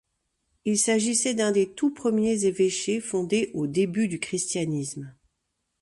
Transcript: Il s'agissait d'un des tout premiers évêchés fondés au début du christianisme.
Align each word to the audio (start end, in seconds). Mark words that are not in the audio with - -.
Il 0.65 0.79
s'agissait 0.79 1.35
d'un 1.35 1.51
des 1.51 1.69
tout 1.71 1.93
premiers 1.93 2.45
évêchés 2.45 2.99
fondés 2.99 3.51
au 3.53 3.67
début 3.67 4.07
du 4.07 4.19
christianisme. 4.19 5.13